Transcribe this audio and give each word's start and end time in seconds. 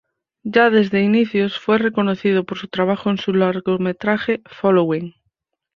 Ya 0.41 0.71
desde 0.71 0.97
sus 1.03 1.07
inicios 1.07 1.59
fue 1.59 1.77
reconocido 1.77 2.43
por 2.43 2.57
su 2.57 2.67
trabajo 2.67 3.11
en 3.11 3.19
su 3.19 3.25
primer 3.33 3.53
largometraje, 3.53 4.41
"Following. 4.49 5.13